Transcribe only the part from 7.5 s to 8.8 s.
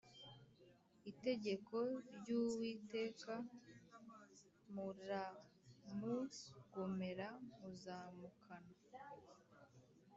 muzamukana